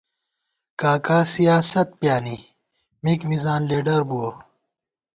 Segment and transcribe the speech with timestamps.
[0.79, 2.37] کا کا سیاست پیانی،
[3.03, 4.29] مِک مزان لیڈر بُوَہ